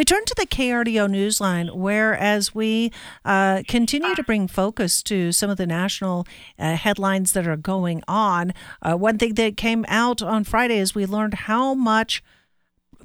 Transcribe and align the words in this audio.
We 0.00 0.04
turn 0.06 0.24
to 0.24 0.34
the 0.34 0.46
KRDO 0.46 1.10
Newsline, 1.10 1.76
where 1.76 2.16
as 2.16 2.54
we 2.54 2.90
uh, 3.22 3.62
continue 3.68 4.14
to 4.14 4.22
bring 4.22 4.48
focus 4.48 5.02
to 5.02 5.30
some 5.30 5.50
of 5.50 5.58
the 5.58 5.66
national 5.66 6.26
uh, 6.58 6.74
headlines 6.74 7.34
that 7.34 7.46
are 7.46 7.58
going 7.58 8.02
on, 8.08 8.54
uh, 8.80 8.94
one 8.94 9.18
thing 9.18 9.34
that 9.34 9.58
came 9.58 9.84
out 9.88 10.22
on 10.22 10.44
Friday 10.44 10.78
is 10.78 10.94
we 10.94 11.04
learned 11.04 11.34
how 11.34 11.74
much 11.74 12.24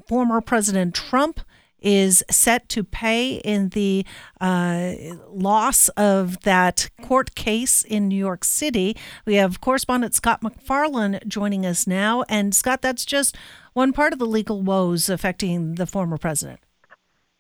former 0.08 0.40
President 0.40 0.96
Trump 0.96 1.42
is 1.82 2.24
set 2.32 2.70
to 2.70 2.82
pay 2.82 3.42
in 3.44 3.70
the 3.70 4.06
uh, 4.40 4.94
loss 5.28 5.90
of 5.98 6.40
that 6.44 6.90
court 7.02 7.36
case 7.36 7.84
in 7.84 8.08
New 8.08 8.16
York 8.16 8.46
City. 8.46 8.96
We 9.26 9.36
have 9.36 9.60
correspondent 9.60 10.14
Scott 10.14 10.42
MacFarlane 10.42 11.20
joining 11.28 11.66
us 11.66 11.86
now. 11.86 12.24
And 12.30 12.56
Scott, 12.56 12.82
that's 12.82 13.04
just 13.04 13.36
one 13.74 13.92
part 13.92 14.14
of 14.14 14.20
the 14.20 14.26
legal 14.26 14.62
woes 14.62 15.10
affecting 15.10 15.76
the 15.76 15.86
former 15.86 16.18
president. 16.18 16.62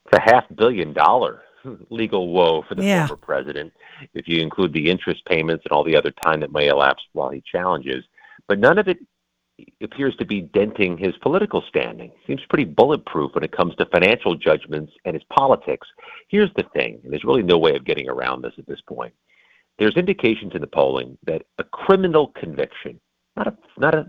It's 0.05 0.17
a 0.17 0.21
half 0.21 0.45
billion 0.55 0.93
dollar 0.93 1.41
legal 1.89 2.29
woe 2.31 2.63
for 2.67 2.75
the 2.75 2.83
yeah. 2.83 3.07
former 3.07 3.21
president 3.21 3.73
if 4.13 4.27
you 4.27 4.41
include 4.41 4.73
the 4.73 4.89
interest 4.89 5.25
payments 5.25 5.63
and 5.65 5.71
all 5.71 5.83
the 5.83 5.95
other 5.95 6.11
time 6.23 6.39
that 6.41 6.51
may 6.51 6.67
elapse 6.67 7.03
while 7.13 7.29
he 7.29 7.41
challenges. 7.41 8.03
But 8.47 8.59
none 8.59 8.77
of 8.77 8.87
it 8.87 8.99
appears 9.81 10.15
to 10.17 10.25
be 10.25 10.41
denting 10.41 10.97
his 10.97 11.15
political 11.21 11.63
standing. 11.67 12.11
Seems 12.27 12.41
pretty 12.49 12.65
bulletproof 12.65 13.33
when 13.33 13.43
it 13.43 13.55
comes 13.55 13.75
to 13.75 13.85
financial 13.85 14.35
judgments 14.35 14.91
and 15.05 15.13
his 15.13 15.23
politics. 15.35 15.87
Here's 16.27 16.51
the 16.55 16.65
thing, 16.73 16.99
and 17.03 17.11
there's 17.11 17.23
really 17.23 17.43
no 17.43 17.57
way 17.57 17.75
of 17.75 17.85
getting 17.85 18.09
around 18.09 18.41
this 18.41 18.53
at 18.57 18.67
this 18.67 18.81
point. 18.81 19.13
There's 19.79 19.95
indications 19.95 20.53
in 20.55 20.61
the 20.61 20.67
polling 20.67 21.17
that 21.25 21.43
a 21.57 21.63
criminal 21.63 22.27
conviction, 22.27 22.99
not 23.35 23.47
a 23.47 23.57
not 23.77 23.95
a 23.95 24.07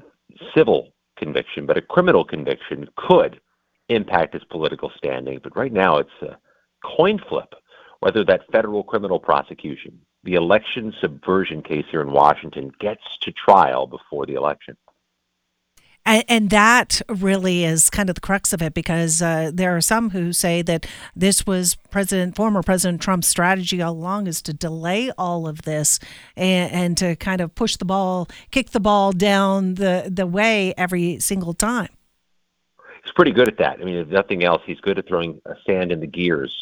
civil 0.56 0.92
conviction, 1.16 1.66
but 1.66 1.76
a 1.76 1.82
criminal 1.82 2.24
conviction 2.24 2.88
could 2.96 3.40
impact 3.88 4.34
his 4.34 4.44
political 4.44 4.90
standing. 4.96 5.40
But 5.42 5.56
right 5.56 5.72
now 5.72 5.98
it's 5.98 6.22
a 6.22 6.38
coin 6.84 7.20
flip 7.28 7.54
whether 8.00 8.24
that 8.24 8.42
federal 8.52 8.84
criminal 8.84 9.18
prosecution, 9.18 9.98
the 10.22 10.34
election 10.34 10.92
subversion 11.00 11.62
case 11.62 11.84
here 11.90 12.02
in 12.02 12.12
Washington, 12.12 12.70
gets 12.78 13.02
to 13.22 13.32
trial 13.32 13.86
before 13.86 14.26
the 14.26 14.34
election. 14.34 14.76
And, 16.04 16.24
and, 16.28 16.50
that 16.50 17.02
really 17.08 17.64
is 17.64 17.90
kind 17.90 18.08
of 18.08 18.14
the 18.14 18.20
crux 18.20 18.52
of 18.52 18.62
it 18.62 18.74
because 18.74 19.20
uh, 19.20 19.50
there 19.52 19.76
are 19.76 19.80
some 19.80 20.10
who 20.10 20.32
say 20.32 20.62
that 20.62 20.86
this 21.16 21.44
was 21.44 21.74
President, 21.90 22.36
former 22.36 22.62
President 22.62 23.02
Trump's 23.02 23.26
strategy 23.26 23.82
all 23.82 23.92
along 23.92 24.28
is 24.28 24.40
to 24.42 24.52
delay 24.52 25.10
all 25.18 25.48
of 25.48 25.62
this 25.62 25.98
and, 26.36 26.70
and 26.70 26.96
to 26.98 27.16
kind 27.16 27.40
of 27.40 27.56
push 27.56 27.76
the 27.76 27.84
ball, 27.84 28.28
kick 28.52 28.70
the 28.70 28.78
ball 28.78 29.10
down 29.10 29.74
the, 29.74 30.08
the 30.08 30.28
way 30.28 30.72
every 30.76 31.18
single 31.18 31.54
time. 31.54 31.88
He's 33.06 33.12
pretty 33.12 33.30
good 33.30 33.46
at 33.46 33.58
that. 33.58 33.78
I 33.80 33.84
mean, 33.84 33.94
if 33.94 34.08
nothing 34.08 34.42
else, 34.42 34.62
he's 34.66 34.80
good 34.80 34.98
at 34.98 35.06
throwing 35.06 35.40
sand 35.64 35.92
in 35.92 36.00
the 36.00 36.08
gears 36.08 36.52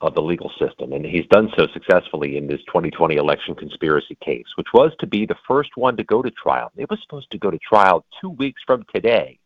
of 0.00 0.16
the 0.16 0.20
legal 0.20 0.50
system. 0.58 0.92
And 0.92 1.06
he's 1.06 1.26
done 1.30 1.48
so 1.56 1.68
successfully 1.72 2.36
in 2.36 2.48
this 2.48 2.60
2020 2.66 3.14
election 3.14 3.54
conspiracy 3.54 4.16
case, 4.20 4.46
which 4.56 4.66
was 4.74 4.90
to 4.98 5.06
be 5.06 5.26
the 5.26 5.36
first 5.46 5.70
one 5.76 5.96
to 5.96 6.02
go 6.02 6.22
to 6.22 6.30
trial. 6.32 6.72
It 6.76 6.90
was 6.90 6.98
supposed 7.02 7.30
to 7.30 7.38
go 7.38 7.52
to 7.52 7.58
trial 7.58 8.04
two 8.20 8.30
weeks 8.30 8.60
from 8.66 8.84
today, 8.92 9.38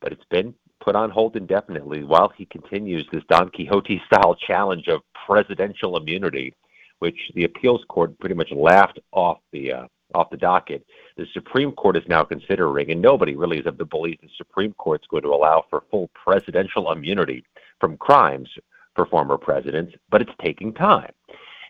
but 0.00 0.12
it's 0.12 0.24
been 0.30 0.54
put 0.80 0.94
on 0.94 1.10
hold 1.10 1.34
indefinitely 1.34 2.04
while 2.04 2.32
he 2.36 2.46
continues 2.46 3.04
this 3.12 3.24
Don 3.28 3.50
Quixote 3.50 4.00
style 4.06 4.36
challenge 4.36 4.86
of 4.86 5.00
presidential 5.26 5.96
immunity, 5.96 6.54
which 7.00 7.18
the 7.34 7.42
appeals 7.42 7.82
court 7.88 8.16
pretty 8.20 8.36
much 8.36 8.52
laughed 8.52 9.00
off 9.10 9.38
the. 9.50 9.72
Uh, 9.72 9.86
off 10.14 10.30
the 10.30 10.36
docket. 10.36 10.84
The 11.16 11.26
Supreme 11.32 11.72
Court 11.72 11.96
is 11.96 12.04
now 12.08 12.24
considering, 12.24 12.90
and 12.90 13.00
nobody 13.00 13.36
really 13.36 13.58
is 13.58 13.66
of 13.66 13.78
the 13.78 13.84
belief 13.84 14.20
the 14.20 14.28
Supreme 14.36 14.72
Court 14.74 15.02
is 15.02 15.08
going 15.08 15.22
to 15.22 15.34
allow 15.34 15.64
for 15.68 15.84
full 15.90 16.10
presidential 16.14 16.92
immunity 16.92 17.44
from 17.80 17.96
crimes 17.96 18.48
for 18.94 19.06
former 19.06 19.38
presidents, 19.38 19.94
but 20.10 20.22
it's 20.22 20.32
taking 20.40 20.72
time. 20.72 21.12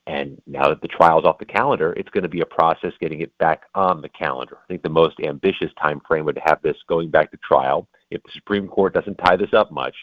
And 0.07 0.41
now 0.47 0.69
that 0.69 0.81
the 0.81 0.89
trial's 0.89 1.25
off 1.25 1.39
the 1.39 1.45
calendar, 1.45 1.93
it's 1.97 2.11
going 2.11 2.25
to 2.25 2.29
be 2.29 2.41
a 2.41 2.47
process 2.47 2.93
getting 3.01 3.21
it 3.21 3.37
back 3.39 3.63
on 3.75 4.03
the 4.03 4.09
calendar. 4.09 4.59
I 4.63 4.67
think 4.67 4.83
the 4.83 4.89
most 4.89 5.21
ambitious 5.21 5.71
time 5.81 6.01
frame 6.07 6.25
would 6.25 6.41
have 6.45 6.61
this 6.63 6.77
going 6.89 7.11
back 7.11 7.31
to 7.31 7.37
trial 7.37 7.87
if 8.11 8.23
the 8.25 8.33
Supreme 8.35 8.67
Court 8.67 8.95
doesn't 8.95 9.19
tie 9.19 9.37
this 9.37 9.53
up 9.53 9.71
much 9.71 9.95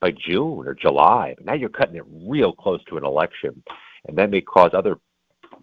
by 0.00 0.10
June 0.10 0.66
or 0.66 0.74
July. 0.74 1.36
Now 1.44 1.54
you're 1.54 1.68
cutting 1.68 1.96
it 1.96 2.04
real 2.08 2.52
close 2.52 2.82
to 2.88 2.96
an 2.96 3.04
election, 3.04 3.62
and 4.06 4.18
that 4.18 4.30
may 4.30 4.40
cause 4.40 4.70
other 4.74 4.98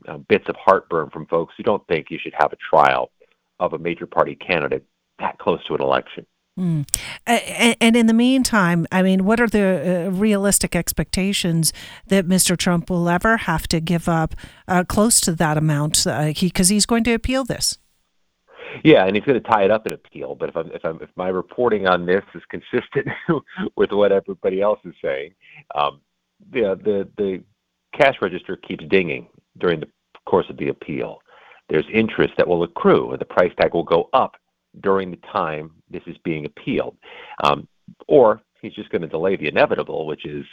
uh, 0.08 0.18
bits 0.18 0.46
of 0.48 0.56
heartburn 0.58 1.10
from 1.10 1.26
folks 1.28 1.54
who 1.58 1.64
don't 1.64 1.86
think 1.88 2.08
you 2.10 2.20
should 2.22 2.34
have 2.38 2.54
a 2.54 2.58
trial 2.58 3.12
of 3.60 3.74
a 3.74 3.78
major 3.78 4.06
party 4.06 4.36
candidate 4.36 4.86
that 5.20 5.38
close 5.38 5.64
to 5.68 5.76
an 5.76 5.82
election. 5.82 6.26
Mm. 6.60 6.86
And 7.26 7.96
in 7.96 8.08
the 8.08 8.14
meantime, 8.14 8.86
I 8.92 9.02
mean, 9.02 9.24
what 9.24 9.40
are 9.40 9.48
the 9.48 10.08
uh, 10.08 10.12
realistic 10.12 10.76
expectations 10.76 11.72
that 12.08 12.28
Mr. 12.28 12.58
Trump 12.58 12.90
will 12.90 13.08
ever 13.08 13.38
have 13.38 13.68
to 13.70 13.80
give 13.80 14.10
up 14.10 14.36
uh, 14.68 14.84
close 14.84 15.22
to 15.22 15.32
that 15.34 15.58
amount? 15.58 16.04
Because 16.04 16.08
uh, 16.08 16.74
he, 16.74 16.76
he's 16.76 16.86
going 16.86 17.06
to 17.06 17.14
appeal 17.14 17.46
this. 17.46 17.78
Yeah, 18.84 19.06
and 19.06 19.16
he's 19.16 19.26
going 19.26 19.42
to 19.42 19.50
tie 19.50 19.64
it 19.64 19.72
up 19.72 19.88
in 19.88 19.94
appeal. 19.94 20.36
But 20.36 20.50
if 20.50 20.58
I'm, 20.58 20.72
if, 20.72 20.84
I'm, 20.84 21.02
if 21.02 21.10
my 21.16 21.30
reporting 21.30 21.88
on 21.88 22.06
this 22.06 22.24
is 22.36 22.42
consistent 22.50 23.08
with 23.76 23.92
what 23.92 24.12
everybody 24.12 24.62
else 24.62 24.80
is 24.86 24.94
saying, 25.04 25.34
um, 25.76 26.02
the 26.52 26.80
the 26.84 27.10
the 27.18 27.44
cash 27.98 28.16
register 28.22 28.56
keeps 28.56 28.84
dinging 28.90 29.28
during 29.58 29.80
the 29.80 29.88
course 30.26 30.46
of 30.50 30.58
the 30.58 30.70
appeal. 30.70 31.20
There's 31.70 31.86
interest 31.94 32.34
that 32.38 32.48
will 32.48 32.64
accrue, 32.64 33.12
and 33.12 33.20
the 33.20 33.26
price 33.26 33.52
tag 33.60 33.74
will 33.74 33.84
go 33.84 34.10
up 34.14 34.36
during 34.80 35.12
the 35.12 35.20
time 35.34 35.72
this 35.90 36.04
is 36.08 36.18
being 36.24 36.46
appealed. 36.46 36.98
Um, 37.44 37.68
or 38.08 38.42
he's 38.62 38.74
just 38.74 38.90
going 38.90 39.02
to 39.02 39.08
delay 39.08 39.36
the 39.36 39.48
inevitable, 39.48 40.06
which 40.06 40.26
is 40.26 40.46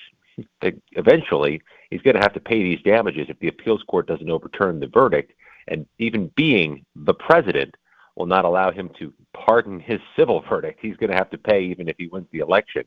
eventually 0.92 1.60
he's 1.90 2.02
going 2.02 2.16
to 2.16 2.22
have 2.22 2.34
to 2.34 2.40
pay 2.40 2.62
these 2.62 2.82
damages 2.82 3.26
if 3.28 3.38
the 3.40 3.48
appeals 3.48 3.82
court 3.88 4.06
doesn't 4.06 4.30
overturn 4.30 4.80
the 4.80 4.86
verdict. 4.86 5.32
And 5.68 5.86
even 5.98 6.30
being 6.36 6.84
the 6.96 7.14
president 7.14 7.74
will 8.16 8.26
not 8.26 8.44
allow 8.44 8.70
him 8.70 8.90
to 8.98 9.12
pardon 9.34 9.80
his 9.80 10.00
civil 10.16 10.42
verdict. 10.48 10.80
He's 10.82 10.96
going 10.96 11.10
to 11.10 11.16
have 11.16 11.30
to 11.30 11.38
pay 11.38 11.62
even 11.62 11.88
if 11.88 11.96
he 11.98 12.08
wins 12.08 12.26
the 12.32 12.40
election. 12.40 12.84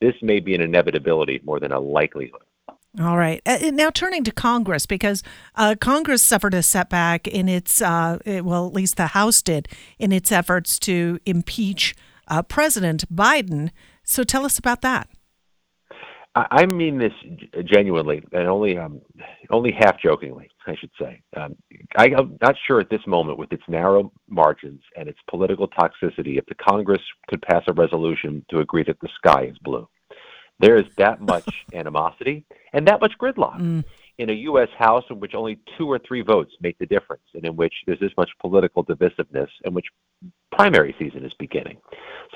This 0.00 0.14
may 0.22 0.40
be 0.40 0.54
an 0.54 0.60
inevitability 0.60 1.40
more 1.44 1.60
than 1.60 1.72
a 1.72 1.78
likelihood. 1.78 2.42
All 3.00 3.16
right. 3.16 3.40
Uh, 3.46 3.70
now 3.72 3.88
turning 3.88 4.22
to 4.24 4.30
Congress, 4.30 4.84
because 4.84 5.22
uh, 5.54 5.74
Congress 5.80 6.20
suffered 6.20 6.52
a 6.52 6.62
setback 6.62 7.26
in 7.26 7.48
its, 7.48 7.80
uh, 7.80 8.18
it, 8.26 8.44
well, 8.44 8.66
at 8.66 8.74
least 8.74 8.96
the 8.96 9.08
House 9.08 9.40
did, 9.40 9.66
in 9.98 10.12
its 10.12 10.30
efforts 10.30 10.78
to 10.80 11.18
impeach 11.24 11.94
uh, 12.28 12.42
President 12.42 13.04
Biden. 13.14 13.70
So 14.04 14.24
tell 14.24 14.44
us 14.44 14.58
about 14.58 14.82
that. 14.82 15.08
I 16.34 16.64
mean 16.64 16.96
this 16.96 17.12
genuinely, 17.62 18.24
and 18.32 18.48
only 18.48 18.78
um, 18.78 19.02
only 19.50 19.70
half 19.70 20.00
jokingly, 20.00 20.48
I 20.66 20.74
should 20.76 20.90
say. 20.98 21.20
Um, 21.36 21.56
I, 21.94 22.06
am 22.06 22.38
not 22.40 22.54
sure 22.66 22.80
at 22.80 22.88
this 22.88 23.06
moment, 23.06 23.38
with 23.38 23.52
its 23.52 23.64
narrow 23.68 24.10
margins 24.30 24.80
and 24.96 25.10
its 25.10 25.18
political 25.28 25.68
toxicity, 25.68 26.38
if 26.38 26.46
the 26.46 26.54
Congress 26.54 27.02
could 27.28 27.42
pass 27.42 27.64
a 27.68 27.74
resolution 27.74 28.46
to 28.48 28.60
agree 28.60 28.82
that 28.84 28.98
the 29.00 29.10
sky 29.14 29.44
is 29.44 29.58
blue. 29.58 29.86
There 30.58 30.76
is 30.76 30.86
that 30.96 31.20
much 31.20 31.66
animosity 31.74 32.46
and 32.72 32.86
that 32.86 33.00
much 33.00 33.12
gridlock 33.20 33.60
mm. 33.60 33.84
in 34.18 34.30
a 34.30 34.34
U.S. 34.34 34.68
House 34.78 35.04
in 35.10 35.20
which 35.20 35.34
only 35.34 35.58
two 35.76 35.90
or 35.90 35.98
three 35.98 36.22
votes 36.22 36.52
make 36.60 36.78
the 36.78 36.86
difference, 36.86 37.24
and 37.34 37.44
in 37.44 37.56
which 37.56 37.74
there's 37.86 38.00
this 38.00 38.12
much 38.16 38.30
political 38.40 38.84
divisiveness, 38.84 39.48
and 39.64 39.74
which 39.74 39.86
primary 40.50 40.94
season 40.98 41.24
is 41.24 41.32
beginning. 41.38 41.78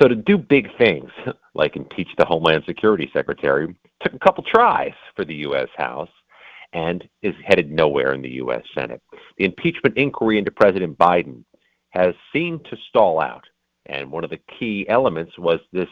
So 0.00 0.08
to 0.08 0.14
do 0.14 0.38
big 0.38 0.68
things 0.78 1.10
like 1.54 1.76
impeach 1.76 2.08
the 2.18 2.24
Homeland 2.24 2.64
Security 2.66 3.10
Secretary 3.12 3.74
took 4.02 4.14
a 4.14 4.18
couple 4.18 4.44
tries 4.44 4.92
for 5.14 5.24
the 5.24 5.34
U.S. 5.36 5.68
House 5.76 6.10
and 6.72 7.08
is 7.22 7.34
headed 7.44 7.70
nowhere 7.70 8.12
in 8.12 8.22
the 8.22 8.32
U.S. 8.32 8.62
Senate. 8.74 9.00
The 9.38 9.44
impeachment 9.44 9.96
inquiry 9.96 10.38
into 10.38 10.50
President 10.50 10.98
Biden 10.98 11.44
has 11.90 12.14
seemed 12.32 12.64
to 12.66 12.76
stall 12.88 13.20
out. 13.20 13.44
And 13.86 14.10
one 14.10 14.24
of 14.24 14.30
the 14.30 14.40
key 14.58 14.86
elements 14.88 15.38
was 15.38 15.60
this 15.72 15.88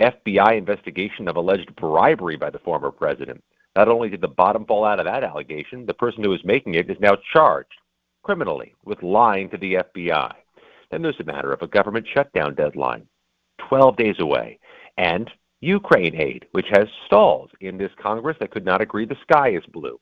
FBI 0.00 0.58
investigation 0.58 1.28
of 1.28 1.36
alleged 1.36 1.74
bribery 1.76 2.36
by 2.36 2.50
the 2.50 2.58
former 2.58 2.90
president. 2.90 3.42
Not 3.74 3.88
only 3.88 4.10
did 4.10 4.20
the 4.20 4.28
bottom 4.28 4.66
fall 4.66 4.84
out 4.84 4.98
of 4.98 5.06
that 5.06 5.24
allegation, 5.24 5.86
the 5.86 5.94
person 5.94 6.22
who 6.22 6.30
was 6.30 6.44
making 6.44 6.74
it 6.74 6.90
is 6.90 7.00
now 7.00 7.16
charged 7.32 7.72
criminally 8.22 8.74
with 8.84 9.02
lying 9.02 9.48
to 9.50 9.56
the 9.56 9.74
FBI. 9.74 10.32
Then 10.90 11.02
there's 11.02 11.20
a 11.20 11.24
matter 11.24 11.52
of 11.52 11.62
a 11.62 11.66
government 11.66 12.06
shutdown 12.12 12.54
deadline, 12.54 13.06
12 13.68 13.96
days 13.96 14.16
away, 14.20 14.58
and 14.98 15.30
Ukraine 15.60 16.14
aid, 16.14 16.46
which 16.52 16.66
has 16.70 16.86
stalled 17.06 17.50
in 17.60 17.78
this 17.78 17.92
Congress 18.00 18.36
that 18.40 18.50
could 18.50 18.64
not 18.64 18.82
agree 18.82 19.06
the 19.06 19.16
sky 19.22 19.50
is 19.50 19.64
blue. 19.72 19.98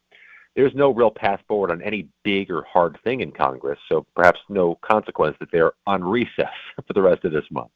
There's 0.57 0.75
no 0.75 0.93
real 0.93 1.11
path 1.11 1.41
forward 1.47 1.71
on 1.71 1.81
any 1.81 2.09
big 2.25 2.51
or 2.51 2.65
hard 2.65 2.99
thing 3.05 3.21
in 3.21 3.31
Congress, 3.31 3.79
so 3.89 4.05
perhaps 4.17 4.41
no 4.49 4.79
consequence 4.83 5.37
that 5.39 5.53
they're 5.53 5.73
on 5.87 6.03
recess 6.03 6.53
for 6.87 6.93
the 6.93 7.03
rest 7.03 7.25
of 7.25 7.33
this 7.33 7.45
month. 7.51 7.71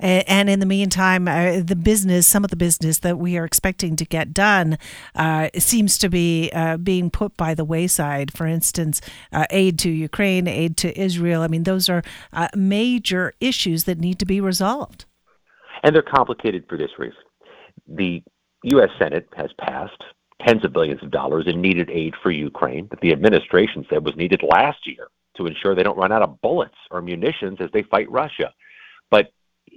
And 0.00 0.48
in 0.48 0.60
the 0.60 0.66
meantime, 0.66 1.28
uh, 1.28 1.60
the 1.62 1.76
business, 1.76 2.26
some 2.26 2.42
of 2.42 2.50
the 2.50 2.56
business 2.56 2.98
that 3.00 3.18
we 3.18 3.36
are 3.36 3.44
expecting 3.44 3.96
to 3.96 4.04
get 4.04 4.32
done, 4.32 4.78
uh, 5.14 5.50
seems 5.58 5.98
to 5.98 6.08
be 6.08 6.50
uh, 6.54 6.78
being 6.78 7.10
put 7.10 7.36
by 7.36 7.54
the 7.54 7.64
wayside. 7.64 8.32
For 8.32 8.46
instance, 8.46 9.00
uh, 9.32 9.46
aid 9.50 9.78
to 9.80 9.90
Ukraine, 9.90 10.48
aid 10.48 10.76
to 10.78 10.98
Israel. 10.98 11.42
I 11.42 11.48
mean, 11.48 11.64
those 11.64 11.88
are 11.88 12.02
uh, 12.32 12.48
major 12.56 13.34
issues 13.40 13.84
that 13.84 13.98
need 13.98 14.18
to 14.20 14.26
be 14.26 14.40
resolved. 14.40 15.04
And 15.82 15.94
they're 15.94 16.02
complicated 16.02 16.64
for 16.68 16.76
this 16.76 16.90
reason. 16.98 17.22
the 17.86 18.22
U.S. 18.64 18.90
Senate 18.98 19.26
has 19.36 19.50
passed 19.58 20.02
tens 20.46 20.64
of 20.64 20.72
billions 20.72 21.02
of 21.02 21.10
dollars 21.10 21.44
in 21.46 21.60
needed 21.60 21.90
aid 21.90 22.14
for 22.22 22.30
Ukraine 22.30 22.88
that 22.90 23.00
the 23.00 23.12
administration 23.12 23.86
said 23.88 24.04
was 24.04 24.16
needed 24.16 24.42
last 24.42 24.86
year 24.86 25.08
to 25.36 25.46
ensure 25.46 25.74
they 25.74 25.82
don't 25.82 25.96
run 25.96 26.12
out 26.12 26.22
of 26.22 26.40
bullets 26.40 26.76
or 26.90 27.00
munitions 27.00 27.58
as 27.60 27.70
they 27.72 27.82
fight 27.82 28.10
Russia. 28.10 28.52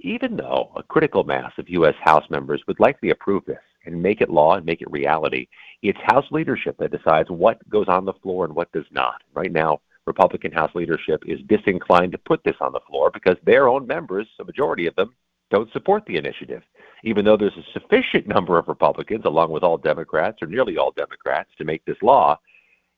Even 0.04 0.36
though 0.36 0.70
a 0.76 0.82
critical 0.82 1.24
mass 1.24 1.52
of 1.56 1.70
U.S. 1.70 1.94
House 2.02 2.28
members 2.28 2.62
would 2.68 2.78
likely 2.78 3.08
approve 3.08 3.42
this 3.46 3.62
and 3.86 4.02
make 4.02 4.20
it 4.20 4.28
law 4.28 4.54
and 4.54 4.66
make 4.66 4.82
it 4.82 4.90
reality, 4.90 5.48
it's 5.80 5.98
House 6.02 6.26
leadership 6.30 6.76
that 6.76 6.90
decides 6.90 7.30
what 7.30 7.66
goes 7.70 7.88
on 7.88 8.04
the 8.04 8.12
floor 8.12 8.44
and 8.44 8.54
what 8.54 8.70
does 8.72 8.84
not. 8.90 9.22
Right 9.32 9.50
now, 9.50 9.80
Republican 10.06 10.52
House 10.52 10.74
leadership 10.74 11.22
is 11.26 11.40
disinclined 11.46 12.12
to 12.12 12.18
put 12.18 12.44
this 12.44 12.56
on 12.60 12.72
the 12.72 12.82
floor 12.86 13.10
because 13.10 13.38
their 13.44 13.66
own 13.66 13.86
members, 13.86 14.28
a 14.38 14.44
majority 14.44 14.86
of 14.86 14.94
them, 14.94 15.14
don't 15.50 15.72
support 15.72 16.04
the 16.04 16.18
initiative. 16.18 16.62
Even 17.02 17.24
though 17.24 17.38
there's 17.38 17.56
a 17.56 17.72
sufficient 17.72 18.28
number 18.28 18.58
of 18.58 18.68
Republicans, 18.68 19.24
along 19.24 19.52
with 19.52 19.62
all 19.62 19.78
Democrats 19.78 20.42
or 20.42 20.48
nearly 20.48 20.76
all 20.76 20.90
Democrats, 20.90 21.48
to 21.56 21.64
make 21.64 21.82
this 21.86 22.02
law, 22.02 22.38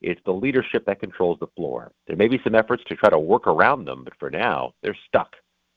it's 0.01 0.21
the 0.25 0.33
leadership 0.33 0.85
that 0.87 0.99
controls 0.99 1.39
the 1.39 1.47
floor. 1.55 1.93
There 2.09 2.17
may 2.17 2.27
be 2.27 2.41
some 2.43 2.57
efforts 2.57 2.83
to 2.89 2.97
try 2.97 3.11
to 3.11 3.19
work 3.19 3.47
around 3.47 3.85
them, 3.85 4.03
but 4.03 4.19
for 4.19 4.29
now, 4.29 4.75
they're 4.83 4.99
stuck. 5.07 5.37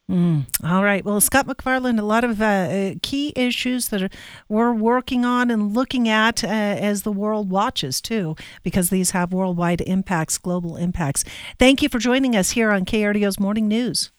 Mm. 0.10 0.46
All 0.64 0.84
right. 0.84 1.06
Well, 1.06 1.22
Scott 1.22 1.46
MacFarlane, 1.46 2.00
a 2.00 2.04
lot 2.04 2.24
of 2.24 2.42
uh, 2.42 2.46
uh 2.46 2.94
key 3.04 3.32
issues 3.36 3.90
that 3.90 4.02
are, 4.02 4.10
we're 4.48 4.74
working 4.74 5.24
on 5.24 5.52
and 5.52 5.76
looking 5.76 6.10
at 6.10 6.44
uh, 6.44 6.48
as 6.48 7.04
the 7.04 7.12
world 7.12 7.52
watches, 7.52 8.02
too, 8.02 8.36
because 8.64 8.90
these 8.90 9.12
have 9.12 9.32
worldwide 9.32 9.82
impacts, 9.82 10.40
global 10.40 10.78
impacts. 10.78 11.24
Thank 11.60 11.84
you 11.84 11.90
for 11.90 12.00
joining 12.00 12.36
us 12.36 12.52
here 12.52 12.72
on 12.72 12.86
KRDO's 12.86 13.40
Morning 13.40 13.68
News. 13.68 14.12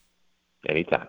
Anytime. 0.68 1.08